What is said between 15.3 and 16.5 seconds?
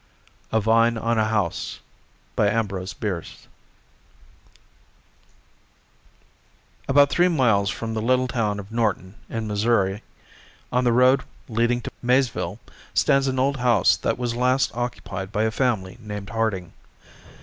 by a family named